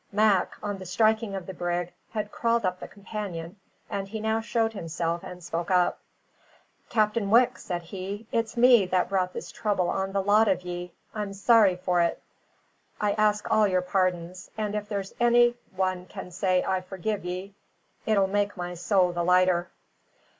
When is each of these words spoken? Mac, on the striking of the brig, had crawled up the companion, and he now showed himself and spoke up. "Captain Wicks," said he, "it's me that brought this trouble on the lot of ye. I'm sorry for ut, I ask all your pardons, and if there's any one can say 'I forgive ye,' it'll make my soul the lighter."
Mac, 0.11 0.55
on 0.63 0.79
the 0.79 0.85
striking 0.87 1.35
of 1.35 1.45
the 1.45 1.53
brig, 1.53 1.93
had 2.09 2.31
crawled 2.31 2.65
up 2.65 2.79
the 2.79 2.87
companion, 2.87 3.57
and 3.87 4.07
he 4.07 4.19
now 4.19 4.41
showed 4.41 4.73
himself 4.73 5.21
and 5.23 5.43
spoke 5.43 5.69
up. 5.69 5.99
"Captain 6.89 7.29
Wicks," 7.29 7.63
said 7.65 7.83
he, 7.83 8.25
"it's 8.31 8.57
me 8.57 8.87
that 8.87 9.09
brought 9.09 9.31
this 9.33 9.51
trouble 9.51 9.89
on 9.91 10.11
the 10.11 10.23
lot 10.23 10.47
of 10.47 10.63
ye. 10.63 10.91
I'm 11.13 11.33
sorry 11.35 11.75
for 11.75 12.01
ut, 12.01 12.19
I 12.99 13.11
ask 13.11 13.45
all 13.51 13.67
your 13.67 13.83
pardons, 13.83 14.49
and 14.57 14.73
if 14.73 14.89
there's 14.89 15.13
any 15.19 15.53
one 15.75 16.07
can 16.07 16.31
say 16.31 16.63
'I 16.63 16.81
forgive 16.81 17.23
ye,' 17.23 17.53
it'll 18.07 18.25
make 18.25 18.57
my 18.57 18.73
soul 18.73 19.11
the 19.11 19.23
lighter." 19.23 19.69